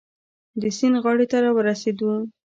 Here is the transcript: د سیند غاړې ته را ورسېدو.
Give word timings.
د 0.61 0.63
سیند 0.77 0.95
غاړې 1.03 1.25
ته 1.31 1.37
را 1.43 1.51
ورسېدو. 1.53 2.11